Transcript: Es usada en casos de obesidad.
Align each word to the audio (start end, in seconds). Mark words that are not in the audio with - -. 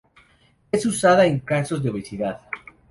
Es 0.71 0.87
usada 0.87 1.27
en 1.27 1.37
casos 1.41 1.83
de 1.83 1.91
obesidad. 1.91 2.41